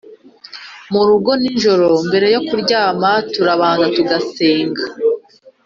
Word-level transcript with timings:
Murugo 0.91 1.31
ninjoro 1.41 1.89
mbere 2.07 2.27
yo 2.33 2.39
kuryama 2.47 3.11
turabanza 3.33 3.85
tugasenga 3.97 4.83